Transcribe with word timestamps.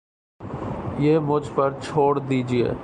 یہ 0.99 1.19
مجھ 1.19 1.49
پر 1.55 1.71
چھوڑ 1.81 2.17
دیجئے 2.19 2.71